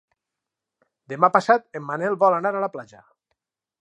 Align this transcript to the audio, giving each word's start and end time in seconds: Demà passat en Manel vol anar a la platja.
Demà 1.13 1.29
passat 1.37 1.69
en 1.81 1.85
Manel 1.91 2.17
vol 2.25 2.39
anar 2.39 2.53
a 2.57 2.63
la 2.65 2.71
platja. 2.77 3.03